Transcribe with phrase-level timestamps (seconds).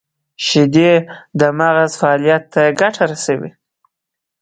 [0.45, 0.91] •شیدې
[1.39, 3.51] د مغز فعالیت ته ګټه رسوي.